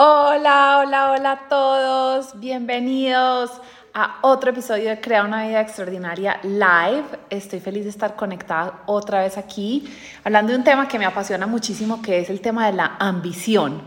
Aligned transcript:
Hola, 0.00 0.78
hola, 0.78 1.10
hola 1.10 1.32
a 1.32 1.48
todos. 1.48 2.38
Bienvenidos 2.38 3.50
a 3.92 4.18
otro 4.22 4.50
episodio 4.50 4.90
de 4.90 5.00
Crea 5.00 5.24
una 5.24 5.44
vida 5.44 5.60
extraordinaria 5.60 6.38
live. 6.44 7.02
Estoy 7.30 7.58
feliz 7.58 7.82
de 7.82 7.90
estar 7.90 8.14
conectada 8.14 8.84
otra 8.86 9.22
vez 9.22 9.36
aquí, 9.36 9.92
hablando 10.22 10.52
de 10.52 10.58
un 10.58 10.62
tema 10.62 10.86
que 10.86 11.00
me 11.00 11.04
apasiona 11.04 11.48
muchísimo, 11.48 12.00
que 12.00 12.20
es 12.20 12.30
el 12.30 12.40
tema 12.40 12.66
de 12.66 12.74
la 12.74 12.94
ambición. 13.00 13.82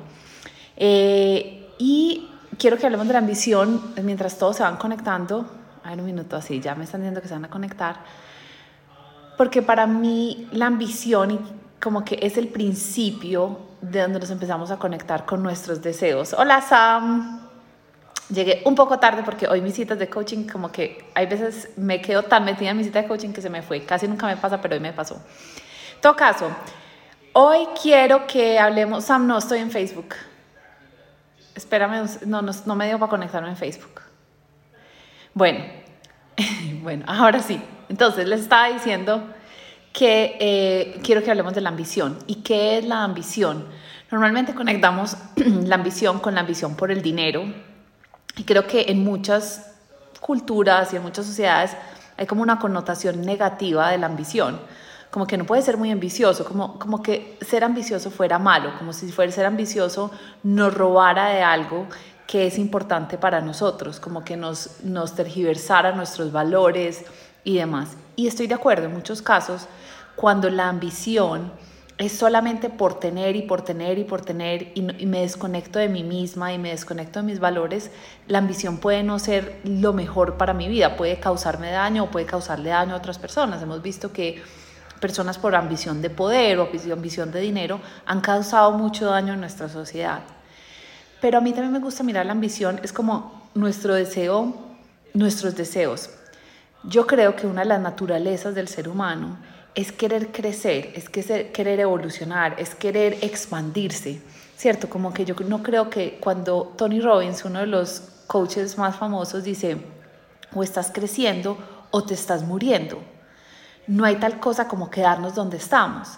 Eh, 0.76 1.70
y 1.78 2.30
quiero 2.60 2.76
que 2.76 2.88
hablemos 2.88 3.08
de 3.08 3.14
la 3.14 3.20
ambición 3.20 3.94
mientras 4.04 4.38
todos 4.38 4.58
se 4.58 4.64
van 4.64 4.76
conectando. 4.76 5.46
A 5.82 5.92
ver, 5.92 6.00
un 6.00 6.08
minuto 6.08 6.36
así, 6.36 6.60
ya 6.60 6.76
me 6.76 6.84
están 6.84 7.00
diciendo 7.00 7.22
que 7.22 7.30
se 7.30 7.36
van 7.36 7.46
a 7.46 7.50
conectar. 7.50 8.02
Porque 9.38 9.62
para 9.62 9.88
mí 9.88 10.50
la 10.52 10.66
ambición 10.66 11.61
como 11.82 12.06
que 12.06 12.20
es 12.22 12.38
el 12.38 12.48
principio 12.48 13.60
de 13.82 14.02
donde 14.02 14.20
nos 14.20 14.30
empezamos 14.30 14.70
a 14.70 14.78
conectar 14.78 15.26
con 15.26 15.42
nuestros 15.42 15.82
deseos. 15.82 16.34
Hola 16.34 16.62
Sam. 16.62 17.42
Llegué 18.30 18.62
un 18.66 18.76
poco 18.76 19.00
tarde 19.00 19.24
porque 19.24 19.48
hoy 19.48 19.60
mis 19.62 19.74
citas 19.74 20.00
de 20.00 20.08
coaching, 20.08 20.48
como 20.48 20.72
que 20.72 21.10
hay 21.16 21.26
veces 21.26 21.70
me 21.76 22.00
quedo 22.00 22.24
tan 22.24 22.46
metida 22.46 22.70
en 22.70 22.78
mi 22.78 22.84
cita 22.84 23.02
de 23.02 23.08
coaching 23.08 23.34
que 23.34 23.42
se 23.42 23.50
me 23.50 23.62
fue. 23.62 23.84
Casi 23.84 24.08
nunca 24.08 24.28
me 24.28 24.38
pasa, 24.38 24.62
pero 24.62 24.76
hoy 24.76 24.80
me 24.80 24.94
pasó. 24.94 25.16
En 25.16 26.02
todo 26.02 26.16
caso, 26.16 26.50
hoy 27.34 27.68
quiero 27.82 28.26
que 28.28 28.58
hablemos. 28.58 29.04
Sam, 29.04 29.28
no 29.28 29.40
estoy 29.40 29.60
en 29.60 29.72
Facebook. 29.72 30.16
Espérame, 31.56 32.08
no, 32.26 32.42
no, 32.42 32.52
no 32.66 32.76
me 32.76 32.88
dio 32.88 33.00
para 33.00 33.10
conectarme 33.10 33.50
en 33.50 33.58
Facebook. 33.58 34.02
Bueno, 35.34 35.66
bueno, 36.84 37.04
ahora 37.08 37.40
sí. 37.40 37.62
Entonces 37.90 38.28
les 38.28 38.42
estaba 38.42 38.70
diciendo 38.70 39.22
que 39.94 40.38
eh, 40.40 41.00
quiero 41.04 41.24
que 41.24 41.32
hablemos 41.32 41.54
de 41.54 41.62
la 41.62 41.70
ambición. 41.70 42.18
¿Y 42.28 42.36
qué 42.36 42.78
es 42.78 42.86
la 42.86 43.04
ambición? 43.04 43.66
Normalmente 44.10 44.54
conectamos 44.54 45.18
la 45.36 45.76
ambición 45.76 46.20
con 46.20 46.36
la 46.36 46.42
ambición 46.42 46.76
por 46.76 46.92
el 46.92 47.02
dinero 47.02 47.44
y 48.38 48.44
creo 48.44 48.68
que 48.68 48.86
en 48.90 49.04
muchas 49.04 49.72
culturas 50.20 50.94
y 50.94 50.98
en 50.98 51.02
muchas 51.04 51.26
sociedades 51.26 51.76
hay 52.18 52.26
como 52.26 52.42
una 52.42 52.60
connotación 52.60 53.22
negativa 53.22 53.90
de 53.90 53.98
la 53.98 54.06
ambición, 54.06 54.60
como 55.10 55.28
que 55.28 55.38
no 55.38 55.46
puede 55.46 55.62
ser 55.62 55.78
muy 55.78 55.92
ambicioso, 55.92 56.46
como, 56.46 56.78
como 56.78 57.02
que 57.02 57.38
ser 57.42 57.64
ambicioso 57.64 58.12
fuera 58.12 58.38
malo, 58.38 58.74
como 58.78 58.94
si 58.94 59.12
fuera 59.12 59.32
ser 59.32 59.46
ambicioso 59.46 60.12
nos 60.44 60.74
robara 60.74 61.30
de 61.30 61.42
algo 61.42 61.88
que 62.28 62.48
es 62.48 62.58
importante 62.58 63.18
para 63.18 63.42
nosotros, 63.42 64.00
como 64.00 64.24
que 64.24 64.38
nos, 64.38 64.84
nos 64.84 65.16
tergiversara 65.16 65.92
nuestros 65.94 66.32
valores 66.32 67.04
y 67.44 67.58
demás. 67.58 67.98
Y 68.22 68.28
estoy 68.28 68.46
de 68.46 68.54
acuerdo, 68.54 68.86
en 68.86 68.94
muchos 68.94 69.24
casos 69.24 69.68
cuando 70.16 70.52
la 70.52 70.70
ambición 70.70 71.52
es 71.98 72.12
solamente 72.12 72.70
por 72.70 73.00
tener 73.00 73.36
y 73.36 73.42
por 73.42 73.64
tener 73.64 73.98
y 73.98 74.04
por 74.04 74.22
tener 74.22 74.74
y, 74.76 74.84
me 74.84 75.22
desconecto 75.22 75.80
de 75.80 75.90
mí 75.90 76.04
misma 76.04 76.54
y 76.54 76.60
me 76.60 76.70
desconecto 76.70 77.18
de 77.18 77.26
mis 77.26 77.40
valores, 77.40 77.90
la 78.28 78.38
ambición 78.38 78.78
puede 78.78 79.02
no 79.02 79.18
ser 79.18 79.60
lo 79.64 79.94
mejor 79.94 80.38
para 80.38 80.54
mi 80.54 80.68
vida, 80.68 80.98
puede 80.98 81.20
causarme 81.20 81.72
daño 81.72 82.04
o 82.04 82.12
puede 82.12 82.28
causarle 82.28 82.70
daño 82.70 82.94
a 82.94 82.98
otras 82.98 83.18
personas. 83.18 83.60
Hemos 83.64 83.82
visto 83.82 84.14
que 84.14 84.40
personas 85.00 85.40
por 85.40 85.56
ambición 85.56 86.04
de 86.04 86.12
poder 86.12 86.60
o 86.60 86.70
ambición 86.94 87.32
de 87.32 87.40
dinero 87.40 87.82
han 88.06 88.22
causado 88.22 88.72
mucho 88.74 89.08
daño 89.08 89.34
en 89.34 89.40
nuestra 89.40 89.68
sociedad. 89.68 90.22
Pero 91.22 91.40
a 91.40 91.42
mí 91.42 91.54
también 91.54 91.74
me 91.74 91.80
gusta 91.80 92.04
mirar 92.04 92.28
la 92.28 92.34
ambición, 92.34 92.80
es 92.84 92.94
como 92.94 93.50
nuestro 93.56 93.96
deseo, 93.96 94.54
nuestros 95.16 95.56
deseos. 95.56 96.12
Yo 96.84 97.06
creo 97.06 97.36
que 97.36 97.46
una 97.46 97.62
de 97.62 97.68
las 97.68 97.82
naturalezas 97.82 98.56
del 98.56 98.68
ser 98.68 98.90
humano 98.90 99.38
es 99.76 99.92
querer 99.92 100.32
crecer, 100.32 100.92
es 100.96 101.10
querer 101.10 101.80
evolucionar, 101.80 102.56
es 102.58 102.74
querer 102.74 103.20
expandirse, 103.22 104.22
¿cierto? 104.58 104.90
Como 104.90 105.14
que 105.14 105.24
yo 105.24 105.36
no 105.46 105.62
creo 105.62 105.90
que 105.90 106.18
cuando 106.20 106.74
Tony 106.78 107.00
Robbins, 107.00 107.46
uno 107.46 107.60
de 107.60 107.68
los 107.68 108.02
coaches 108.26 108.78
más 108.78 108.96
famosos, 108.96 109.44
dice, 109.44 109.78
o 110.54 110.64
estás 110.64 110.92
creciendo 110.92 111.58
o 111.92 112.04
te 112.04 112.16
estás 112.16 112.44
muriendo. 112.44 113.02
No 113.88 114.04
hay 114.04 114.16
tal 114.16 114.40
cosa 114.40 114.68
como 114.68 114.90
quedarnos 114.90 115.36
donde 115.36 115.58
estamos. 115.58 116.18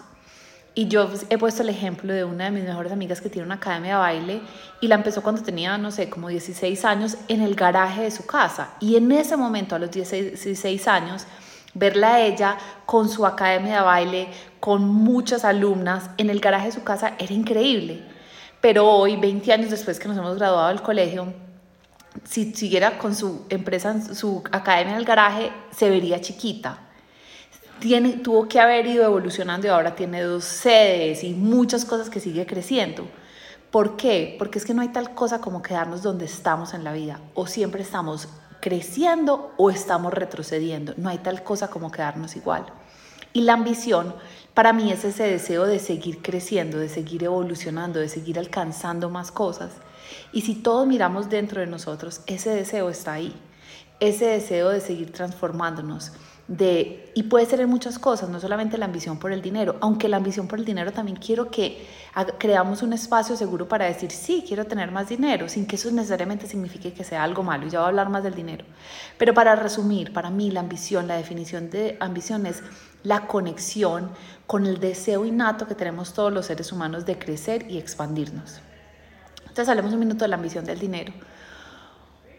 Y 0.76 0.88
yo 0.88 1.08
he 1.30 1.38
puesto 1.38 1.62
el 1.62 1.70
ejemplo 1.70 2.14
de 2.14 2.24
una 2.24 2.46
de 2.46 2.52
mis 2.52 2.64
mejores 2.64 2.92
amigas 2.92 3.22
que 3.22 3.30
tiene 3.30 3.46
una 3.46 3.56
academia 3.56 3.92
de 3.92 4.00
baile 4.00 4.42
y 4.82 4.88
la 4.88 4.96
empezó 4.96 5.22
cuando 5.22 5.44
tenía, 5.44 5.78
no 5.78 5.92
sé, 5.92 6.10
como 6.10 6.30
16 6.30 6.84
años 6.84 7.18
en 7.28 7.42
el 7.42 7.54
garaje 7.54 8.02
de 8.02 8.12
su 8.12 8.26
casa. 8.26 8.72
Y 8.80 8.96
en 8.96 9.12
ese 9.12 9.38
momento, 9.38 9.76
a 9.76 9.80
los 9.80 9.92
16 9.92 10.88
años, 10.88 11.28
verla 11.76 12.16
a 12.16 12.22
ella 12.22 12.58
con 12.88 13.08
su 13.08 13.24
academia 13.26 13.78
de 13.78 13.82
baile, 13.82 14.28
con 14.60 14.88
muchas 14.88 15.46
alumnas 15.46 16.10
en 16.18 16.32
el 16.32 16.40
garaje 16.40 16.68
de 16.68 16.72
su 16.72 16.84
casa, 16.84 17.14
era 17.20 17.34
increíble. 17.34 18.04
Pero 18.60 18.88
hoy, 18.90 19.16
20 19.16 19.54
años 19.54 19.70
después 19.70 20.00
que 20.00 20.08
nos 20.08 20.18
hemos 20.18 20.38
graduado 20.38 20.70
del 20.70 20.82
colegio, 20.82 21.34
si 22.24 22.52
siguiera 22.54 22.98
con 22.98 23.16
su 23.16 23.46
empresa, 23.50 24.02
su 24.16 24.44
academia 24.52 24.94
en 24.94 25.00
el 25.00 25.06
garaje, 25.06 25.52
se 25.72 25.90
vería 25.90 26.20
chiquita. 26.20 26.80
Tuvo 28.24 28.48
que 28.48 28.62
haber 28.62 28.88
ido 28.88 29.04
evolucionando 29.04 29.68
y 29.68 29.70
ahora 29.70 29.94
tiene 29.94 30.22
dos 30.22 30.46
sedes 30.46 31.24
y 31.26 31.34
muchas 31.34 31.84
cosas 31.84 32.10
que 32.10 32.22
sigue 32.22 32.46
creciendo. 32.46 33.06
¿Por 33.72 33.98
qué? 33.98 34.38
Porque 34.40 34.58
es 34.58 34.66
que 34.66 34.74
no 34.74 34.82
hay 34.82 34.90
tal 34.90 35.14
cosa 35.14 35.42
como 35.42 35.62
quedarnos 35.62 36.02
donde 36.02 36.24
estamos 36.24 36.74
en 36.74 36.86
la 36.86 36.94
vida 36.94 37.20
o 37.34 37.46
siempre 37.46 37.82
estamos 37.82 38.30
creciendo 38.62 39.52
o 39.58 39.70
estamos 39.70 40.14
retrocediendo. 40.14 40.94
No 40.96 41.10
hay 41.10 41.18
tal 41.18 41.44
cosa 41.44 41.68
como 41.70 41.92
quedarnos 41.92 42.38
igual. 42.38 42.68
Y 43.34 43.42
la 43.42 43.54
ambición 43.54 44.16
para 44.54 44.72
mí 44.72 44.90
es 44.90 45.04
ese 45.04 45.24
deseo 45.24 45.66
de 45.66 45.80
seguir 45.80 46.22
creciendo, 46.22 46.78
de 46.78 46.88
seguir 46.88 47.26
evolucionando, 47.26 48.00
de 48.00 48.08
seguir 48.08 48.40
alcanzando 48.40 49.10
más 49.10 49.32
cosas. 49.32 49.72
Y 50.32 50.42
si 50.42 50.56
todos 50.56 50.88
miramos 50.88 51.30
dentro 51.30 51.60
de 51.60 51.68
nosotros, 51.68 52.22
ese 52.28 52.52
deseo 52.52 52.90
está 52.90 53.14
ahí. 53.14 53.36
Ese 54.00 54.28
deseo 54.28 54.70
de 54.70 54.80
seguir 54.80 55.12
transformándonos, 55.12 56.14
de, 56.48 57.10
y 57.16 57.24
puede 57.24 57.46
ser 57.46 57.62
en 57.62 57.70
muchas 57.70 57.98
cosas, 57.98 58.30
no 58.30 58.40
solamente 58.40 58.78
la 58.78 58.86
ambición 58.86 59.18
por 59.18 59.32
el 59.32 59.42
dinero, 59.42 59.78
aunque 59.80 60.10
la 60.10 60.18
ambición 60.18 60.48
por 60.48 60.60
el 60.60 60.66
dinero 60.66 60.92
también 60.92 61.18
quiero 61.18 61.50
que 61.50 61.88
creamos 62.38 62.84
un 62.84 62.92
espacio 62.92 63.38
seguro 63.38 63.68
para 63.68 63.86
decir, 63.86 64.12
sí, 64.12 64.44
quiero 64.46 64.66
tener 64.66 64.92
más 64.92 65.08
dinero, 65.08 65.48
sin 65.48 65.66
que 65.66 65.78
eso 65.78 65.90
necesariamente 65.92 66.46
signifique 66.46 66.94
que 66.94 67.04
sea 67.04 67.24
algo 67.24 67.44
malo, 67.44 67.66
y 67.66 67.70
ya 67.70 67.80
voy 67.80 67.86
a 67.86 67.90
hablar 67.90 68.10
más 68.10 68.24
del 68.24 68.36
dinero. 68.36 68.66
Pero 69.18 69.34
para 69.34 69.56
resumir, 69.56 70.12
para 70.12 70.30
mí 70.30 70.52
la 70.52 70.60
ambición, 70.60 71.08
la 71.08 71.16
definición 71.16 71.70
de 71.70 71.98
ambición 72.02 72.46
es 72.46 72.62
la 73.04 73.26
conexión 73.28 74.12
con 74.46 74.66
el 74.66 74.80
deseo 74.80 75.26
innato 75.26 75.66
que 75.66 75.76
tenemos 75.76 76.14
todos 76.14 76.32
los 76.32 76.46
seres 76.46 76.72
humanos 76.72 77.06
de 77.06 77.18
crecer 77.18 77.70
y 77.72 77.78
expandirnos. 77.78 78.60
Entonces 79.42 79.70
hablemos 79.70 79.94
un 79.94 80.00
minuto 80.00 80.26
de 80.26 80.30
la 80.30 80.36
ambición 80.36 80.66
del 80.66 80.80
dinero. 80.80 81.14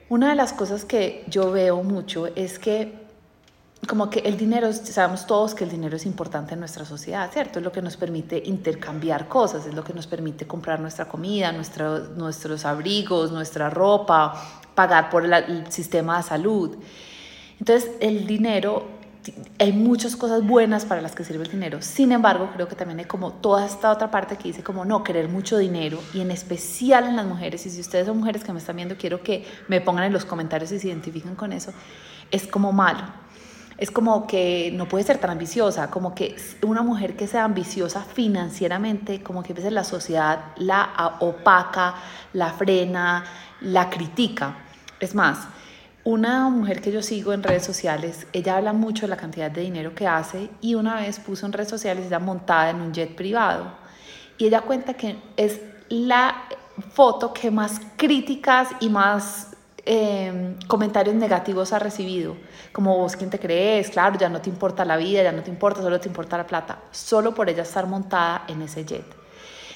Una 0.08 0.28
de 0.28 0.34
las 0.34 0.52
cosas 0.52 0.84
que 0.84 1.24
yo 1.28 1.50
veo 1.50 1.82
mucho 1.82 2.26
es 2.26 2.58
que 2.58 3.03
como 3.86 4.08
que 4.08 4.20
el 4.20 4.36
dinero, 4.36 4.72
sabemos 4.72 5.26
todos 5.26 5.54
que 5.54 5.64
el 5.64 5.70
dinero 5.70 5.96
es 5.96 6.06
importante 6.06 6.54
en 6.54 6.60
nuestra 6.60 6.84
sociedad, 6.84 7.28
¿cierto? 7.32 7.58
Es 7.58 7.64
lo 7.64 7.72
que 7.72 7.82
nos 7.82 7.96
permite 7.96 8.40
intercambiar 8.44 9.26
cosas, 9.26 9.66
es 9.66 9.74
lo 9.74 9.82
que 9.82 9.92
nos 9.92 10.06
permite 10.06 10.46
comprar 10.46 10.78
nuestra 10.78 11.06
comida, 11.06 11.50
nuestros 11.50 12.64
abrigos, 12.64 13.32
nuestra 13.32 13.70
ropa, 13.70 14.34
pagar 14.76 15.10
por 15.10 15.24
el 15.24 15.72
sistema 15.72 16.18
de 16.18 16.22
salud. 16.22 16.76
Entonces, 17.58 17.90
el 18.00 18.28
dinero, 18.28 18.86
hay 19.58 19.72
muchas 19.72 20.14
cosas 20.14 20.46
buenas 20.46 20.84
para 20.84 21.00
las 21.02 21.16
que 21.16 21.24
sirve 21.24 21.44
el 21.44 21.50
dinero. 21.50 21.82
Sin 21.82 22.12
embargo, 22.12 22.50
creo 22.54 22.68
que 22.68 22.76
también 22.76 23.00
hay 23.00 23.06
como 23.06 23.32
toda 23.32 23.66
esta 23.66 23.90
otra 23.90 24.08
parte 24.08 24.36
que 24.36 24.44
dice 24.44 24.62
como 24.62 24.84
no, 24.84 25.02
querer 25.02 25.28
mucho 25.28 25.58
dinero 25.58 25.98
y 26.12 26.20
en 26.20 26.30
especial 26.30 27.08
en 27.08 27.16
las 27.16 27.26
mujeres. 27.26 27.66
Y 27.66 27.70
si 27.70 27.80
ustedes 27.80 28.06
son 28.06 28.18
mujeres 28.18 28.44
que 28.44 28.52
me 28.52 28.60
están 28.60 28.76
viendo, 28.76 28.96
quiero 28.96 29.20
que 29.22 29.44
me 29.66 29.80
pongan 29.80 30.04
en 30.04 30.12
los 30.12 30.24
comentarios 30.24 30.70
si 30.70 30.78
se 30.78 30.88
identifican 30.88 31.34
con 31.34 31.52
eso. 31.52 31.72
Es 32.30 32.46
como 32.46 32.70
malo 32.70 33.23
es 33.78 33.90
como 33.90 34.26
que 34.26 34.70
no 34.74 34.86
puede 34.86 35.04
ser 35.04 35.18
tan 35.18 35.30
ambiciosa, 35.30 35.90
como 35.90 36.14
que 36.14 36.36
una 36.62 36.82
mujer 36.82 37.16
que 37.16 37.26
sea 37.26 37.44
ambiciosa 37.44 38.02
financieramente, 38.02 39.22
como 39.22 39.42
que 39.42 39.52
a 39.52 39.56
veces 39.56 39.72
la 39.72 39.84
sociedad 39.84 40.52
la 40.56 41.16
opaca, 41.20 41.94
la 42.32 42.52
frena, 42.52 43.24
la 43.60 43.90
critica. 43.90 44.56
Es 45.00 45.14
más, 45.14 45.48
una 46.04 46.48
mujer 46.50 46.80
que 46.80 46.92
yo 46.92 47.02
sigo 47.02 47.32
en 47.32 47.42
redes 47.42 47.64
sociales, 47.64 48.26
ella 48.32 48.58
habla 48.58 48.72
mucho 48.72 49.02
de 49.02 49.08
la 49.08 49.16
cantidad 49.16 49.50
de 49.50 49.62
dinero 49.62 49.94
que 49.94 50.06
hace 50.06 50.50
y 50.60 50.74
una 50.74 50.96
vez 50.96 51.18
puso 51.18 51.46
en 51.46 51.52
redes 51.52 51.68
sociales 51.68 52.06
ella 52.06 52.18
montada 52.18 52.70
en 52.70 52.80
un 52.80 52.92
jet 52.92 53.14
privado 53.14 53.72
y 54.36 54.46
ella 54.46 54.60
cuenta 54.60 54.94
que 54.94 55.16
es 55.36 55.60
la 55.88 56.44
foto 56.92 57.32
que 57.32 57.50
más 57.50 57.80
críticas 57.96 58.68
y 58.80 58.88
más 58.88 59.53
Em, 59.86 60.58
comentarios 60.66 61.14
negativos 61.14 61.74
ha 61.74 61.78
recibido, 61.78 62.36
como 62.72 62.96
vos 62.96 63.16
quién 63.16 63.28
te 63.28 63.38
crees, 63.38 63.90
claro, 63.90 64.18
ya 64.18 64.30
no 64.30 64.40
te 64.40 64.48
importa 64.48 64.82
la 64.84 64.96
vida, 64.96 65.22
ya 65.22 65.32
no 65.32 65.42
te 65.42 65.50
importa, 65.50 65.82
solo 65.82 66.00
te 66.00 66.08
importa 66.08 66.38
la 66.38 66.46
plata, 66.46 66.78
solo 66.90 67.34
por 67.34 67.50
ella 67.50 67.64
estar 67.64 67.86
montada 67.86 68.44
en 68.48 68.62
ese 68.62 68.86
jet. 68.86 69.04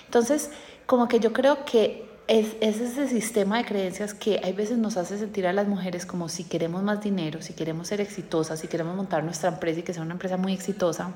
Entonces, 0.06 0.50
como 0.86 1.08
que 1.08 1.20
yo 1.20 1.34
creo 1.34 1.66
que 1.66 2.08
es, 2.26 2.56
es, 2.60 2.80
ese 2.80 3.06
sistema 3.06 3.58
de 3.58 3.66
creencias 3.66 4.14
que 4.14 4.40
hay 4.42 4.54
veces 4.54 4.78
nos 4.78 4.96
hace 4.96 5.18
sentir 5.18 5.46
a 5.46 5.52
las 5.52 5.68
mujeres 5.68 6.06
como 6.06 6.30
si 6.30 6.44
queremos 6.44 6.82
más 6.82 7.02
dinero, 7.02 7.42
si 7.42 7.52
queremos 7.52 7.88
ser 7.88 8.00
exitosas, 8.00 8.60
si 8.60 8.68
queremos 8.68 8.96
montar 8.96 9.22
nuestra 9.24 9.50
empresa 9.50 9.80
y 9.80 9.82
que 9.82 9.92
sea 9.92 10.02
una 10.02 10.12
empresa 10.14 10.38
muy 10.38 10.54
exitosa. 10.54 11.10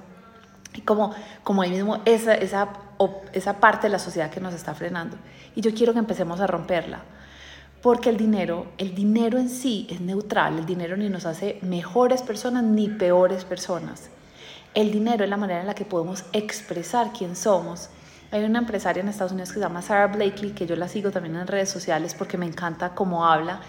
Y 0.75 0.83
como, 0.83 1.15
como 1.43 1.62
ahí 1.62 1.71
mismo 1.71 2.00
esa, 2.05 2.35
esa 2.35 2.69
esa 3.33 3.55
parte 3.55 3.87
de 3.87 3.91
la 3.91 3.99
sociedad 3.99 4.31
que 4.31 4.41
nos 4.41 4.55
está 4.55 4.75
frenando. 4.75 5.17
Y 5.55 5.61
yo 5.61 5.75
quiero 5.75 5.93
que 5.93 5.99
empecemos 5.99 6.41
a 6.41 6.47
romperla. 6.47 7.03
Porque 7.82 8.11
el 8.11 8.17
dinero, 8.17 8.69
el 8.79 8.94
dinero 8.94 9.38
en 9.38 9.49
sí 9.49 9.88
es 9.90 10.00
neutral, 10.00 10.56
el 10.56 10.67
dinero 10.67 10.96
ni 10.96 11.08
nos 11.08 11.26
hace 11.26 11.58
mejores 11.62 12.23
personas 12.23 12.62
ni 12.62 12.88
peores 12.88 13.44
personas. 13.44 14.08
El 14.73 14.93
dinero 14.93 15.25
es 15.25 15.31
la 15.31 15.37
manera 15.37 15.62
en 15.62 15.67
la 15.67 15.75
que 15.75 15.84
podemos 15.84 16.25
expresar 16.32 17.12
quién 17.12 17.34
somos. 17.34 17.88
Hay 18.31 18.44
una 18.44 18.61
empresaria 18.61 19.02
en 19.02 19.08
Estados 19.08 19.32
Unidos 19.32 19.49
que 19.49 19.55
se 19.55 19.61
llama 19.61 19.82
Sarah 19.82 20.06
Blakely, 20.06 20.52
que 20.52 20.64
yo 20.64 20.76
la 20.76 20.87
sigo 20.87 21.11
también 21.11 21.34
en 21.34 21.49
redes 21.49 21.70
sociales 21.70 22.14
porque 22.14 22.38
me 22.38 22.46
encanta 22.46 22.94
cómo 22.94 23.26
habla. 23.26 23.61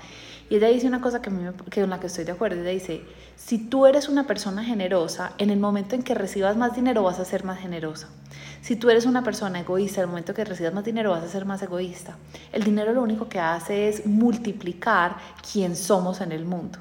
Y 0.50 0.56
ella 0.58 0.68
dice 0.68 0.88
una 0.88 1.02
cosa 1.02 1.22
que, 1.22 1.30
me, 1.30 1.52
que 1.70 1.82
con 1.82 1.90
la 1.90 2.00
que 2.00 2.08
estoy 2.08 2.26
de 2.26 2.32
acuerdo. 2.32 2.62
Ella 2.62 2.72
dice, 2.72 3.02
si 3.36 3.58
tú 3.58 3.86
eres 3.86 4.10
una 4.10 4.28
persona 4.28 4.64
generosa, 4.64 5.34
en 5.38 5.50
el 5.50 5.60
momento 5.60 5.96
en 5.96 6.04
que 6.04 6.14
recibas 6.14 6.58
más 6.58 6.76
dinero 6.76 7.04
vas 7.04 7.20
a 7.20 7.26
ser 7.26 7.44
más 7.44 7.60
generosa. 7.60 8.10
Si 8.62 8.76
tú 8.76 8.90
eres 8.90 9.06
una 9.06 9.24
persona 9.24 9.60
egoísta, 9.60 10.02
en 10.02 10.06
el 10.06 10.10
momento 10.10 10.34
que 10.34 10.46
recibas 10.46 10.74
más 10.74 10.86
dinero 10.86 11.12
vas 11.12 11.24
a 11.24 11.28
ser 11.28 11.46
más 11.46 11.62
egoísta. 11.62 12.16
El 12.52 12.64
dinero 12.64 12.94
lo 12.94 13.02
único 13.02 13.28
que 13.28 13.40
hace 13.40 13.90
es 13.90 14.06
multiplicar 14.06 15.18
quién 15.52 15.76
somos 15.76 16.22
en 16.22 16.32
el 16.32 16.46
mundo. 16.46 16.80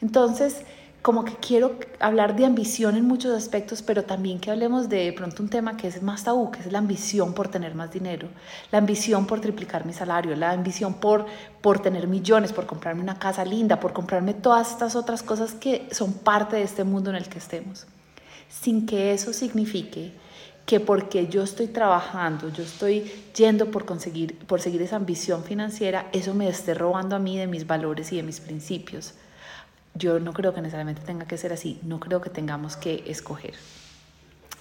Entonces, 0.00 0.62
como 1.04 1.26
que 1.26 1.36
quiero 1.36 1.76
hablar 2.00 2.34
de 2.34 2.46
ambición 2.46 2.96
en 2.96 3.04
muchos 3.04 3.36
aspectos, 3.36 3.82
pero 3.82 4.04
también 4.04 4.40
que 4.40 4.50
hablemos 4.50 4.88
de, 4.88 5.12
pronto 5.12 5.42
un 5.42 5.50
tema 5.50 5.76
que 5.76 5.86
es 5.86 6.02
más 6.02 6.24
tabú, 6.24 6.50
que 6.50 6.60
es 6.60 6.72
la 6.72 6.78
ambición 6.78 7.34
por 7.34 7.48
tener 7.48 7.74
más 7.74 7.92
dinero, 7.92 8.26
la 8.72 8.78
ambición 8.78 9.26
por 9.26 9.38
triplicar 9.38 9.84
mi 9.84 9.92
salario, 9.92 10.34
la 10.34 10.52
ambición 10.52 10.94
por, 10.94 11.26
por 11.60 11.80
tener 11.80 12.08
millones, 12.08 12.54
por 12.54 12.64
comprarme 12.64 13.02
una 13.02 13.18
casa 13.18 13.44
linda, 13.44 13.78
por 13.80 13.92
comprarme 13.92 14.32
todas 14.32 14.70
estas 14.70 14.96
otras 14.96 15.22
cosas 15.22 15.52
que 15.52 15.86
son 15.92 16.14
parte 16.14 16.56
de 16.56 16.62
este 16.62 16.84
mundo 16.84 17.10
en 17.10 17.16
el 17.16 17.28
que 17.28 17.36
estemos, 17.36 17.86
sin 18.48 18.86
que 18.86 19.12
eso 19.12 19.34
signifique 19.34 20.14
que 20.64 20.80
porque 20.80 21.28
yo 21.28 21.42
estoy 21.42 21.66
trabajando, 21.66 22.48
yo 22.48 22.62
estoy 22.62 23.12
yendo 23.36 23.70
por 23.70 23.84
conseguir, 23.84 24.38
por 24.46 24.62
seguir 24.62 24.80
esa 24.80 24.96
ambición 24.96 25.44
financiera, 25.44 26.08
eso 26.12 26.32
me 26.32 26.48
esté 26.48 26.72
robando 26.72 27.14
a 27.14 27.18
mí 27.18 27.36
de 27.36 27.46
mis 27.46 27.66
valores 27.66 28.10
y 28.10 28.16
de 28.16 28.22
mis 28.22 28.40
principios. 28.40 29.12
Yo 29.94 30.18
no 30.20 30.32
creo 30.32 30.54
que 30.54 30.60
necesariamente 30.60 31.02
tenga 31.02 31.26
que 31.26 31.36
ser 31.36 31.52
así, 31.52 31.78
no 31.82 32.00
creo 32.00 32.20
que 32.20 32.30
tengamos 32.30 32.76
que 32.76 33.04
escoger. 33.06 33.54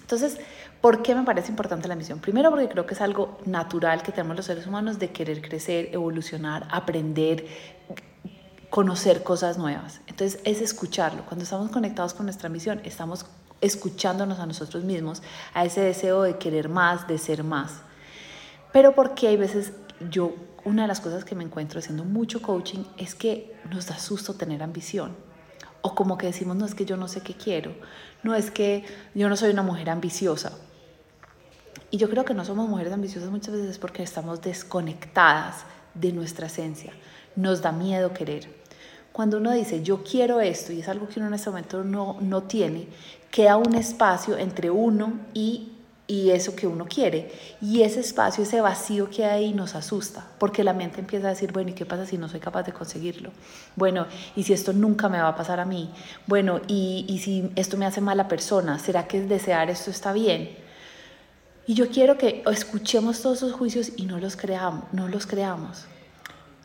Entonces, 0.01 0.37
¿por 0.81 1.01
qué 1.01 1.15
me 1.15 1.23
parece 1.23 1.49
importante 1.49 1.87
la 1.87 1.93
ambición? 1.93 2.19
Primero 2.19 2.49
porque 2.51 2.67
creo 2.67 2.85
que 2.85 2.93
es 2.93 3.01
algo 3.01 3.39
natural 3.45 4.03
que 4.03 4.11
tenemos 4.11 4.35
los 4.35 4.45
seres 4.45 4.67
humanos 4.67 4.99
de 4.99 5.11
querer 5.11 5.41
crecer, 5.41 5.89
evolucionar, 5.91 6.67
aprender, 6.69 7.45
conocer 8.69 9.23
cosas 9.23 9.57
nuevas. 9.57 10.01
Entonces, 10.07 10.39
es 10.43 10.61
escucharlo. 10.61 11.23
Cuando 11.25 11.43
estamos 11.43 11.71
conectados 11.71 12.13
con 12.13 12.25
nuestra 12.25 12.49
misión, 12.49 12.81
estamos 12.83 13.25
escuchándonos 13.61 14.39
a 14.39 14.45
nosotros 14.45 14.83
mismos, 14.83 15.23
a 15.53 15.63
ese 15.63 15.81
deseo 15.81 16.21
de 16.23 16.37
querer 16.37 16.69
más, 16.69 17.07
de 17.07 17.17
ser 17.17 17.43
más. 17.43 17.81
Pero 18.73 18.93
porque 18.93 19.27
hay 19.27 19.37
veces 19.37 19.71
yo, 20.09 20.33
una 20.65 20.83
de 20.83 20.87
las 20.87 20.99
cosas 20.99 21.25
que 21.25 21.35
me 21.35 21.43
encuentro 21.43 21.79
haciendo 21.79 22.03
mucho 22.03 22.41
coaching 22.41 22.83
es 22.97 23.15
que 23.15 23.55
nos 23.71 23.87
da 23.87 23.97
susto 23.97 24.33
tener 24.33 24.63
ambición. 24.63 25.15
O 25.81 25.95
como 25.95 26.17
que 26.17 26.27
decimos, 26.27 26.55
no 26.55 26.65
es 26.65 26.75
que 26.75 26.85
yo 26.85 26.95
no 26.95 27.07
sé 27.07 27.21
qué 27.21 27.33
quiero, 27.33 27.73
no 28.23 28.35
es 28.35 28.51
que 28.51 28.85
yo 29.13 29.27
no 29.27 29.35
soy 29.35 29.51
una 29.51 29.63
mujer 29.63 29.89
ambiciosa. 29.89 30.53
Y 31.91 31.97
yo 31.97 32.09
creo 32.09 32.25
que 32.25 32.33
no 32.33 32.45
somos 32.45 32.69
mujeres 32.69 32.93
ambiciosas 32.93 33.29
muchas 33.29 33.53
veces 33.53 33.77
porque 33.77 34.01
estamos 34.01 34.41
desconectadas 34.41 35.65
de 35.93 36.11
nuestra 36.11 36.47
esencia. 36.47 36.93
Nos 37.35 37.61
da 37.61 37.71
miedo 37.71 38.13
querer. 38.13 38.47
Cuando 39.11 39.37
uno 39.37 39.51
dice, 39.51 39.83
yo 39.83 40.03
quiero 40.03 40.41
esto, 40.41 40.73
y 40.73 40.79
es 40.79 40.87
algo 40.87 41.07
que 41.07 41.19
uno 41.19 41.27
en 41.27 41.35
este 41.35 41.51
momento 41.51 41.83
no, 41.83 42.17
no 42.19 42.43
tiene, 42.43 42.87
queda 43.29 43.57
un 43.57 43.75
espacio 43.75 44.37
entre 44.37 44.71
uno 44.71 45.19
y, 45.35 45.72
y 46.07 46.31
eso 46.31 46.55
que 46.55 46.67
uno 46.67 46.85
quiere. 46.85 47.31
Y 47.61 47.81
ese 47.81 47.99
espacio, 47.99 48.43
ese 48.43 48.61
vacío 48.61 49.09
que 49.09 49.25
hay 49.25 49.45
ahí 49.45 49.53
nos 49.53 49.75
asusta, 49.75 50.25
porque 50.37 50.63
la 50.63 50.73
mente 50.73 50.99
empieza 50.99 51.27
a 51.27 51.31
decir, 51.31 51.51
bueno, 51.51 51.71
¿y 51.71 51.73
qué 51.73 51.85
pasa 51.85 52.05
si 52.05 52.17
no 52.17 52.29
soy 52.29 52.39
capaz 52.39 52.63
de 52.63 52.73
conseguirlo? 52.73 53.31
Bueno, 53.75 54.07
¿y 54.35 54.43
si 54.43 54.53
esto 54.53 54.73
nunca 54.73 55.09
me 55.09 55.21
va 55.21 55.29
a 55.29 55.35
pasar 55.35 55.59
a 55.59 55.65
mí? 55.65 55.89
Bueno, 56.27 56.61
¿y, 56.67 57.05
y 57.07 57.19
si 57.19 57.51
esto 57.55 57.77
me 57.77 57.85
hace 57.85 58.01
mala 58.01 58.27
persona? 58.27 58.79
¿Será 58.79 59.07
que 59.07 59.21
desear 59.21 59.69
esto 59.69 59.91
está 59.91 60.13
bien? 60.13 60.55
Y 61.65 61.75
yo 61.75 61.89
quiero 61.89 62.17
que 62.17 62.43
escuchemos 62.51 63.21
todos 63.21 63.37
esos 63.37 63.53
juicios 63.53 63.91
y 63.95 64.05
no 64.05 64.19
los 64.19 64.35
creamos, 64.35 64.83
no 64.91 65.07
los 65.07 65.25
creamos 65.25 65.87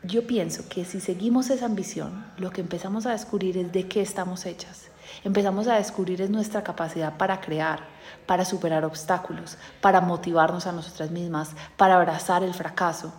yo 0.05 0.27
pienso 0.27 0.69
que 0.69 0.85
si 0.85 1.01
seguimos 1.01 1.51
esa 1.51 1.67
ambición, 1.67 2.25
lo 2.39 2.51
que 2.51 2.61
empezamos 2.61 3.07
a 3.07 3.13
descubrir 3.13 3.59
es 3.59 3.73
de 3.73 3.89
qué 3.89 4.01
estamos 4.01 4.47
hechas. 4.47 4.89
Empezamos 5.25 5.67
a 5.67 5.75
descubrir 5.75 6.23
es 6.23 6.31
nuestra 6.31 6.63
capacidad 6.63 7.17
para 7.17 7.41
crear, 7.41 7.81
para 8.27 8.45
superar 8.45 8.85
obstáculos, 8.85 9.59
para 9.81 10.01
motivarnos 10.01 10.67
a 10.67 10.73
nosotras 10.73 11.11
mismas, 11.11 11.51
para 11.77 11.97
abrazar 11.97 12.43
el 12.43 12.55
fracaso. 12.55 13.13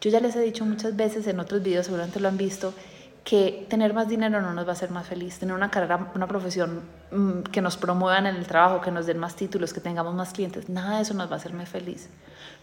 Yo 0.00 0.10
ya 0.10 0.20
les 0.20 0.36
he 0.36 0.40
dicho 0.40 0.64
muchas 0.64 0.96
veces 0.96 1.26
en 1.26 1.40
otros 1.40 1.62
videos, 1.62 1.86
seguramente 1.86 2.20
lo 2.20 2.28
han 2.28 2.36
visto, 2.36 2.72
que 3.24 3.66
tener 3.68 3.92
más 3.92 4.08
dinero 4.08 4.40
no 4.40 4.54
nos 4.54 4.64
va 4.64 4.70
a 4.70 4.72
hacer 4.72 4.90
más 4.90 5.06
feliz, 5.06 5.38
tener 5.38 5.54
una 5.54 5.70
carrera, 5.70 6.12
una 6.14 6.26
profesión 6.26 6.82
mm, 7.10 7.42
que 7.50 7.60
nos 7.60 7.76
promuevan 7.76 8.26
en 8.26 8.36
el 8.36 8.46
trabajo, 8.46 8.80
que 8.80 8.90
nos 8.90 9.04
den 9.04 9.18
más 9.18 9.34
títulos, 9.34 9.74
que 9.74 9.80
tengamos 9.80 10.14
más 10.14 10.32
clientes, 10.32 10.70
nada 10.70 10.96
de 10.96 11.02
eso 11.02 11.12
nos 11.14 11.28
va 11.28 11.34
a 11.34 11.36
hacer 11.36 11.52
más 11.52 11.68
feliz. 11.68 12.08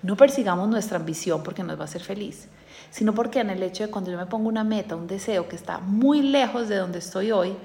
No 0.02 0.16
persigamos 0.16 0.68
nuestra 0.70 0.98
ambición 0.98 1.44
porque 1.44 1.62
nos 1.62 1.78
va 1.78 1.82
a 1.82 1.86
hacer 1.86 2.02
feliz 2.02 2.48
sino 2.90 3.14
porque 3.14 3.40
en 3.40 3.50
el 3.50 3.62
hecho 3.64 3.84
de 3.84 3.92
cuando 3.92 4.12
yo 4.12 4.18
me 4.18 4.26
pongo 4.26 4.48
una 4.48 4.64
meta, 4.64 4.96
un 4.96 5.08
deseo 5.08 5.48
que 5.48 5.56
está 5.56 5.80
muy 5.80 6.22
lejos 6.22 6.70
de 6.70 6.78
donde 6.78 7.00
estoy 7.00 7.32
hoy, 7.32 7.56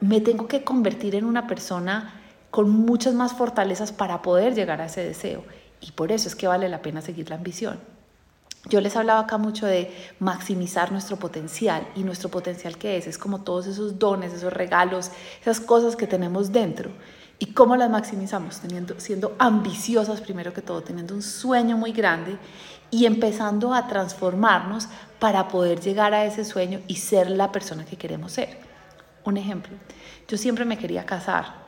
me 0.00 0.20
tengo 0.20 0.48
que 0.48 0.64
convertir 0.64 1.14
en 1.14 1.24
una 1.24 1.46
persona 1.46 2.14
con 2.50 2.70
muchas 2.70 3.14
más 3.14 3.32
fortalezas 3.32 3.92
para 3.92 4.22
poder 4.22 4.54
llegar 4.54 4.80
a 4.80 4.86
ese 4.86 5.04
deseo. 5.04 5.44
Y 5.80 5.92
por 5.92 6.12
eso 6.12 6.28
es 6.28 6.34
que 6.34 6.48
vale 6.48 6.68
la 6.68 6.82
pena 6.82 7.00
seguir 7.00 7.30
la 7.30 7.36
ambición. 7.36 7.78
Yo 8.68 8.80
les 8.80 8.94
hablaba 8.96 9.20
acá 9.20 9.38
mucho 9.38 9.66
de 9.66 9.90
maximizar 10.18 10.92
nuestro 10.92 11.16
potencial 11.16 11.86
y 11.94 12.02
nuestro 12.02 12.28
potencial 12.28 12.76
que 12.76 12.98
es, 12.98 13.06
es 13.06 13.16
como 13.16 13.40
todos 13.40 13.66
esos 13.66 13.98
dones, 13.98 14.34
esos 14.34 14.52
regalos, 14.52 15.10
esas 15.40 15.60
cosas 15.60 15.96
que 15.96 16.06
tenemos 16.06 16.52
dentro. 16.52 16.90
¿Y 17.38 17.54
cómo 17.54 17.74
las 17.76 17.88
maximizamos? 17.88 18.60
Teniendo, 18.60 19.00
siendo 19.00 19.34
ambiciosas 19.38 20.20
primero 20.20 20.52
que 20.52 20.60
todo, 20.60 20.82
teniendo 20.82 21.14
un 21.14 21.22
sueño 21.22 21.78
muy 21.78 21.92
grande 21.92 22.36
y 22.90 23.06
empezando 23.06 23.72
a 23.72 23.86
transformarnos 23.86 24.88
para 25.18 25.48
poder 25.48 25.80
llegar 25.80 26.12
a 26.12 26.26
ese 26.26 26.44
sueño 26.44 26.80
y 26.86 26.96
ser 26.96 27.30
la 27.30 27.50
persona 27.50 27.86
que 27.86 27.96
queremos 27.96 28.32
ser. 28.32 28.69
Un 29.24 29.36
ejemplo, 29.36 29.76
yo 30.28 30.36
siempre 30.36 30.64
me 30.64 30.78
quería 30.78 31.04
casar 31.04 31.60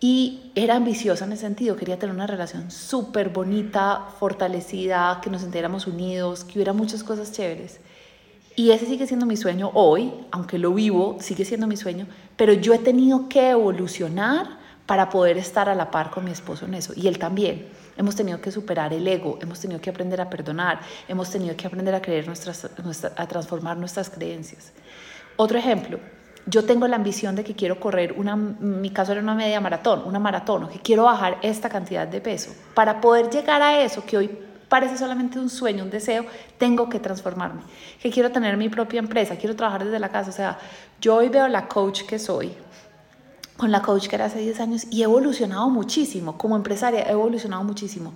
y 0.00 0.52
era 0.54 0.76
ambiciosa 0.76 1.24
en 1.24 1.32
ese 1.32 1.42
sentido, 1.42 1.76
quería 1.76 1.98
tener 1.98 2.14
una 2.14 2.26
relación 2.26 2.70
súper 2.70 3.30
bonita, 3.30 4.08
fortalecida, 4.18 5.20
que 5.22 5.30
nos 5.30 5.42
sintiéramos 5.42 5.86
unidos, 5.86 6.44
que 6.44 6.58
hubiera 6.58 6.72
muchas 6.72 7.02
cosas 7.02 7.32
chéveres. 7.32 7.80
Y 8.56 8.70
ese 8.70 8.86
sigue 8.86 9.06
siendo 9.06 9.24
mi 9.24 9.36
sueño 9.36 9.70
hoy, 9.72 10.12
aunque 10.30 10.58
lo 10.58 10.74
vivo, 10.74 11.16
sigue 11.20 11.44
siendo 11.44 11.66
mi 11.66 11.76
sueño, 11.76 12.06
pero 12.36 12.52
yo 12.52 12.74
he 12.74 12.78
tenido 12.78 13.28
que 13.28 13.50
evolucionar 13.50 14.58
para 14.86 15.08
poder 15.08 15.38
estar 15.38 15.68
a 15.68 15.74
la 15.74 15.90
par 15.90 16.10
con 16.10 16.24
mi 16.24 16.30
esposo 16.30 16.66
en 16.66 16.74
eso, 16.74 16.92
y 16.94 17.08
él 17.08 17.18
también. 17.18 17.66
Hemos 17.96 18.14
tenido 18.14 18.40
que 18.40 18.50
superar 18.50 18.92
el 18.92 19.08
ego, 19.08 19.38
hemos 19.40 19.60
tenido 19.60 19.80
que 19.80 19.88
aprender 19.88 20.20
a 20.20 20.28
perdonar, 20.28 20.80
hemos 21.08 21.30
tenido 21.30 21.56
que 21.56 21.66
aprender 21.66 21.94
a 21.94 22.02
creer 22.02 22.26
nuestras, 22.26 22.68
a 23.16 23.26
transformar 23.26 23.76
nuestras 23.76 24.10
creencias. 24.10 24.72
Otro 25.36 25.58
ejemplo, 25.58 25.98
yo 26.46 26.64
tengo 26.64 26.86
la 26.86 26.96
ambición 26.96 27.34
de 27.36 27.44
que 27.44 27.54
quiero 27.54 27.80
correr, 27.80 28.14
una, 28.16 28.36
mi 28.36 28.90
caso 28.90 29.12
era 29.12 29.20
una 29.20 29.34
media 29.34 29.60
maratón, 29.60 30.02
una 30.04 30.18
maratón, 30.18 30.64
o 30.64 30.68
que 30.68 30.78
quiero 30.78 31.04
bajar 31.04 31.38
esta 31.42 31.68
cantidad 31.68 32.06
de 32.06 32.20
peso. 32.20 32.54
Para 32.74 33.00
poder 33.00 33.30
llegar 33.30 33.62
a 33.62 33.80
eso, 33.80 34.04
que 34.04 34.16
hoy 34.16 34.38
parece 34.68 34.96
solamente 34.96 35.38
un 35.38 35.48
sueño, 35.48 35.84
un 35.84 35.90
deseo, 35.90 36.26
tengo 36.58 36.88
que 36.88 36.98
transformarme. 36.98 37.62
Que 38.00 38.10
quiero 38.10 38.30
tener 38.30 38.56
mi 38.56 38.68
propia 38.68 38.98
empresa, 38.98 39.36
quiero 39.36 39.56
trabajar 39.56 39.84
desde 39.84 39.98
la 39.98 40.08
casa. 40.08 40.30
O 40.30 40.32
sea, 40.32 40.58
yo 41.00 41.16
hoy 41.16 41.28
veo 41.28 41.48
la 41.48 41.68
coach 41.68 42.02
que 42.02 42.18
soy, 42.18 42.52
con 43.56 43.70
la 43.70 43.82
coach 43.82 44.08
que 44.08 44.16
era 44.16 44.26
hace 44.26 44.40
10 44.40 44.60
años 44.60 44.86
y 44.90 45.02
he 45.02 45.04
evolucionado 45.04 45.70
muchísimo, 45.70 46.36
como 46.36 46.56
empresaria 46.56 47.02
he 47.02 47.12
evolucionado 47.12 47.62
muchísimo. 47.62 48.14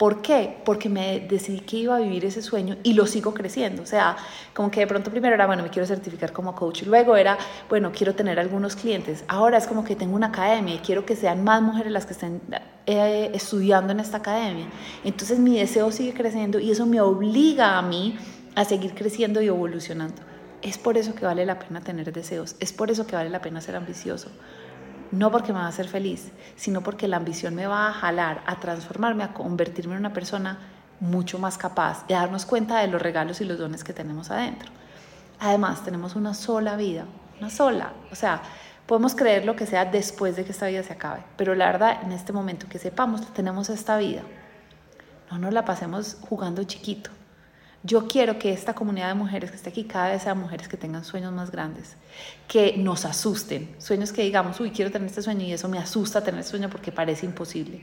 ¿Por 0.00 0.22
qué? 0.22 0.56
Porque 0.64 0.88
me 0.88 1.20
decidí 1.20 1.60
que 1.60 1.76
iba 1.76 1.94
a 1.94 1.98
vivir 1.98 2.24
ese 2.24 2.40
sueño 2.40 2.78
y 2.82 2.94
lo 2.94 3.06
sigo 3.06 3.34
creciendo. 3.34 3.82
O 3.82 3.86
sea, 3.86 4.16
como 4.54 4.70
que 4.70 4.80
de 4.80 4.86
pronto 4.86 5.10
primero 5.10 5.34
era, 5.34 5.46
bueno, 5.46 5.62
me 5.62 5.68
quiero 5.68 5.86
certificar 5.86 6.32
como 6.32 6.54
coach. 6.54 6.84
Luego 6.84 7.18
era, 7.18 7.36
bueno, 7.68 7.92
quiero 7.92 8.14
tener 8.14 8.40
algunos 8.40 8.76
clientes. 8.76 9.24
Ahora 9.28 9.58
es 9.58 9.66
como 9.66 9.84
que 9.84 9.96
tengo 9.96 10.16
una 10.16 10.28
academia 10.28 10.76
y 10.76 10.78
quiero 10.78 11.04
que 11.04 11.16
sean 11.16 11.44
más 11.44 11.60
mujeres 11.60 11.92
las 11.92 12.06
que 12.06 12.14
estén 12.14 12.40
eh, 12.86 13.30
estudiando 13.34 13.92
en 13.92 14.00
esta 14.00 14.16
academia. 14.16 14.68
Entonces 15.04 15.38
mi 15.38 15.58
deseo 15.58 15.92
sigue 15.92 16.14
creciendo 16.14 16.58
y 16.58 16.70
eso 16.70 16.86
me 16.86 17.02
obliga 17.02 17.76
a 17.76 17.82
mí 17.82 18.16
a 18.54 18.64
seguir 18.64 18.94
creciendo 18.94 19.42
y 19.42 19.48
evolucionando. 19.48 20.22
Es 20.62 20.78
por 20.78 20.96
eso 20.96 21.14
que 21.14 21.26
vale 21.26 21.44
la 21.44 21.58
pena 21.58 21.82
tener 21.82 22.10
deseos. 22.10 22.56
Es 22.58 22.72
por 22.72 22.90
eso 22.90 23.06
que 23.06 23.16
vale 23.16 23.28
la 23.28 23.42
pena 23.42 23.60
ser 23.60 23.76
ambicioso 23.76 24.30
no 25.12 25.30
porque 25.30 25.52
me 25.52 25.58
va 25.58 25.66
a 25.66 25.68
hacer 25.68 25.88
feliz, 25.88 26.30
sino 26.56 26.82
porque 26.82 27.08
la 27.08 27.16
ambición 27.16 27.54
me 27.54 27.66
va 27.66 27.88
a 27.88 27.92
jalar 27.92 28.42
a 28.46 28.60
transformarme, 28.60 29.24
a 29.24 29.32
convertirme 29.32 29.94
en 29.94 30.00
una 30.00 30.12
persona 30.12 30.58
mucho 31.00 31.38
más 31.38 31.58
capaz 31.58 32.04
y 32.08 32.12
a 32.12 32.20
darnos 32.20 32.46
cuenta 32.46 32.78
de 32.78 32.88
los 32.88 33.00
regalos 33.00 33.40
y 33.40 33.44
los 33.44 33.58
dones 33.58 33.82
que 33.82 33.92
tenemos 33.92 34.30
adentro. 34.30 34.70
Además, 35.38 35.82
tenemos 35.82 36.14
una 36.16 36.34
sola 36.34 36.76
vida, 36.76 37.06
una 37.38 37.50
sola. 37.50 37.92
O 38.12 38.14
sea, 38.14 38.42
podemos 38.86 39.14
creer 39.14 39.46
lo 39.46 39.56
que 39.56 39.66
sea 39.66 39.84
después 39.86 40.36
de 40.36 40.44
que 40.44 40.52
esta 40.52 40.66
vida 40.66 40.82
se 40.82 40.92
acabe, 40.92 41.22
pero 41.36 41.54
la 41.54 41.66
verdad, 41.66 42.02
en 42.02 42.12
este 42.12 42.32
momento 42.32 42.66
que 42.68 42.78
sepamos, 42.78 43.26
tenemos 43.32 43.70
esta 43.70 43.96
vida. 43.96 44.22
no 45.30 45.38
nos 45.38 45.52
la 45.52 45.64
pasemos 45.64 46.18
jugando 46.28 46.62
chiquito. 46.64 47.10
Yo 47.82 48.06
quiero 48.06 48.38
que 48.38 48.52
esta 48.52 48.74
comunidad 48.74 49.08
de 49.08 49.14
mujeres 49.14 49.50
que 49.50 49.56
esté 49.56 49.70
aquí 49.70 49.84
cada 49.84 50.10
vez 50.10 50.22
sean 50.22 50.38
mujeres 50.38 50.68
que 50.68 50.76
tengan 50.76 51.02
sueños 51.02 51.32
más 51.32 51.50
grandes, 51.50 51.96
que 52.46 52.76
nos 52.76 53.06
asusten, 53.06 53.74
sueños 53.78 54.12
que 54.12 54.22
digamos, 54.22 54.60
uy, 54.60 54.70
quiero 54.70 54.90
tener 54.90 55.08
este 55.08 55.22
sueño 55.22 55.46
y 55.46 55.52
eso 55.52 55.66
me 55.66 55.78
asusta 55.78 56.22
tener 56.22 56.40
este 56.40 56.50
sueño 56.50 56.68
porque 56.68 56.92
parece 56.92 57.24
imposible. 57.24 57.80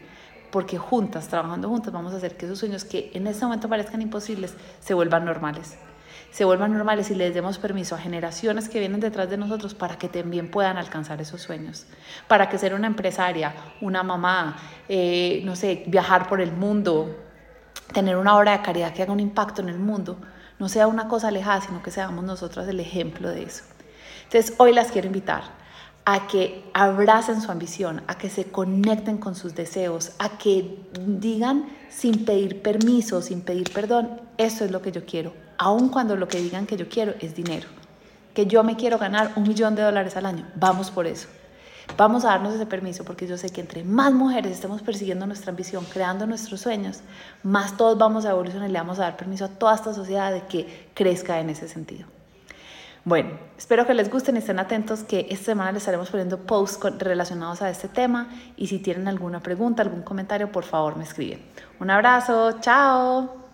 Porque 0.52 0.78
juntas, 0.78 1.28
trabajando 1.28 1.68
juntas, 1.68 1.92
vamos 1.92 2.14
a 2.14 2.18
hacer 2.18 2.38
que 2.38 2.46
esos 2.46 2.60
sueños 2.60 2.86
que 2.86 3.10
en 3.16 3.26
este 3.26 3.44
momento 3.44 3.68
parezcan 3.68 4.02
imposibles 4.02 4.54
se 4.80 4.94
vuelvan 4.94 5.26
normales. 5.26 5.78
Se 6.30 6.46
vuelvan 6.46 6.74
normales 6.74 7.10
y 7.10 7.16
les 7.16 7.34
demos 7.34 7.58
permiso 7.58 7.96
a 7.96 7.98
generaciones 7.98 8.70
que 8.70 8.80
vienen 8.80 9.00
detrás 9.00 9.30
de 9.32 9.38
nosotros 9.38 9.74
para 9.74 9.98
que 9.98 10.10
también 10.10 10.52
puedan 10.52 10.78
alcanzar 10.78 11.20
esos 11.22 11.42
sueños. 11.42 11.88
Para 12.28 12.50
que 12.50 12.60
ser 12.60 12.76
una 12.76 12.86
empresaria, 12.86 13.56
una 13.82 14.04
mamá, 14.04 14.58
eh, 14.88 15.42
no 15.44 15.56
sé, 15.56 15.84
viajar 15.88 16.30
por 16.30 16.40
el 16.40 16.52
mundo, 16.52 17.27
tener 17.94 18.18
una 18.18 18.38
obra 18.38 18.52
de 18.54 18.62
caridad 18.62 18.94
que 18.94 19.04
haga 19.04 19.14
un 19.14 19.20
impacto 19.20 19.62
en 19.62 19.70
el 19.70 19.80
mundo, 19.80 20.18
no 20.60 20.70
sea 20.70 20.88
una 20.88 21.08
cosa 21.08 21.28
alejada, 21.28 21.62
sino 21.62 21.84
que 21.84 21.92
seamos 21.92 22.24
nosotras 22.24 22.68
el 22.68 22.80
ejemplo 22.80 23.30
de 23.30 23.44
eso. 23.44 23.64
Entonces, 24.24 24.54
hoy 24.58 24.74
las 24.74 24.92
quiero 24.92 25.08
invitar 25.08 25.44
a 26.06 26.26
que 26.28 26.64
abracen 26.74 27.42
su 27.42 27.52
ambición, 27.52 28.02
a 28.08 28.18
que 28.18 28.30
se 28.30 28.46
conecten 28.46 29.18
con 29.18 29.36
sus 29.36 29.56
deseos, 29.56 30.14
a 30.20 30.38
que 30.38 30.80
digan 31.06 31.66
sin 31.90 32.24
pedir 32.24 32.62
permiso, 32.62 33.22
sin 33.22 33.42
pedir 33.42 33.72
perdón, 33.74 34.22
esto 34.38 34.64
es 34.64 34.72
lo 34.72 34.82
que 34.82 34.94
yo 34.94 35.06
quiero, 35.06 35.34
aun 35.58 35.90
cuando 35.90 36.16
lo 36.16 36.28
que 36.30 36.40
digan 36.40 36.66
que 36.66 36.78
yo 36.78 36.88
quiero 36.88 37.14
es 37.20 37.36
dinero, 37.36 37.68
que 38.34 38.46
yo 38.46 38.64
me 38.64 38.78
quiero 38.78 38.98
ganar 38.98 39.34
un 39.36 39.44
millón 39.44 39.76
de 39.76 39.82
dólares 39.82 40.16
al 40.16 40.26
año, 40.26 40.48
vamos 40.56 40.92
por 40.92 41.08
eso. 41.08 41.28
Vamos 41.96 42.26
a 42.26 42.30
darnos 42.30 42.54
ese 42.54 42.66
permiso 42.66 43.04
porque 43.04 43.26
yo 43.28 43.38
sé 43.38 43.50
que 43.50 43.62
entre 43.62 43.84
más 43.84 44.12
mujeres 44.12 44.52
estemos 44.52 44.82
persiguiendo 44.82 45.26
nuestra 45.26 45.52
ambición, 45.52 45.86
creando 45.86 46.28
nuestros 46.28 46.62
sueños, 46.62 47.02
más 47.44 47.78
todos 47.78 47.98
vamos 47.98 48.26
a 48.26 48.32
evolucionar 48.32 48.70
y 48.70 48.74
le 48.74 48.80
vamos 48.80 49.00
a 49.00 49.04
dar 49.04 49.18
permiso 49.18 49.46
a 49.46 49.50
toda 49.50 49.76
esta 49.76 49.94
sociedad 49.94 50.32
de 50.32 50.42
que 50.42 50.90
crezca 50.94 51.40
en 51.40 51.50
ese 51.50 51.68
sentido. 51.68 52.06
Bueno, 53.08 53.40
espero 53.58 53.88
que 53.88 53.94
les 53.94 54.12
gusten 54.12 54.36
y 54.36 54.40
estén 54.40 54.60
atentos 54.60 55.04
que 55.04 55.28
esta 55.30 55.46
semana 55.46 55.72
les 55.72 55.82
estaremos 55.82 56.10
poniendo 56.10 56.40
posts 56.40 57.00
relacionados 57.00 57.62
a 57.62 57.70
este 57.70 57.88
tema 57.88 58.28
y 58.58 58.68
si 58.68 58.80
tienen 58.80 59.08
alguna 59.08 59.40
pregunta, 59.40 59.82
algún 59.82 60.02
comentario, 60.02 60.52
por 60.52 60.66
favor 60.66 60.98
me 60.98 61.06
escriben. 61.06 61.42
Un 61.80 61.90
abrazo, 61.90 62.60
chao. 62.60 63.47